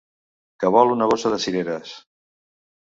Que 0.63 0.71
vol 0.77 0.95
una 0.95 1.11
bossa 1.13 1.33
de 1.37 1.41
cireres! 1.47 1.95